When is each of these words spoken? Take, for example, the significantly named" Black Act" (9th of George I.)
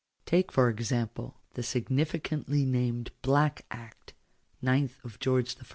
Take, 0.25 0.51
for 0.51 0.67
example, 0.67 1.37
the 1.53 1.61
significantly 1.61 2.65
named" 2.65 3.11
Black 3.21 3.67
Act" 3.69 4.15
(9th 4.63 5.03
of 5.05 5.19
George 5.19 5.55
I.) 5.61 5.65